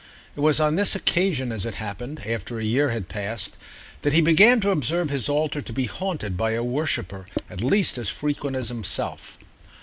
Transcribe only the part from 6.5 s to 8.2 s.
a worshipper at least as